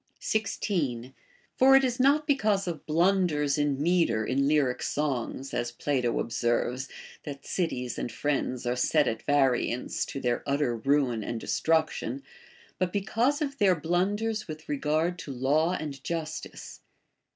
[0.17, 1.13] 16.
[1.57, 6.89] For it is not because of blunders in metre in lyric songs, as Plato observes,
[7.23, 12.23] that cities and friends are set at variance to their utter ruin and destruction,
[12.79, 16.81] but be cause of their blunders with regard to laAV and justice.